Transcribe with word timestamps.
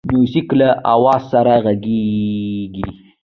موزیک 0.13 0.49
له 0.59 0.69
آواز 0.95 1.21
سره 1.31 1.53
غږیږي. 1.65 2.85